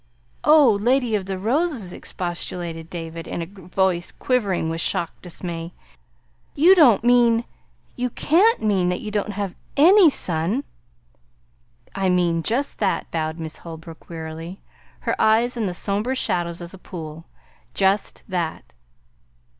[0.43, 5.73] "Oh, Lady of the Roses!" expostulated David in a voice quivering with shocked dismay.
[6.55, 7.45] "You don't mean
[7.95, 10.63] you can't mean that you don't have ANY sun!"
[11.93, 14.59] "I mean just that," bowed Miss Holbrook wearily,
[15.01, 17.25] her eyes on the somber shadows of the pool;
[17.75, 18.73] "just that!"